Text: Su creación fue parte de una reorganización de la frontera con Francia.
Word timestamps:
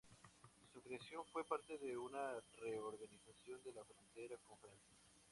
Su 0.73 0.81
creación 0.81 1.23
fue 1.31 1.43
parte 1.45 1.77
de 1.77 1.95
una 1.95 2.33
reorganización 2.59 3.61
de 3.63 3.71
la 3.71 3.85
frontera 3.85 4.35
con 4.47 4.57
Francia. 4.57 4.95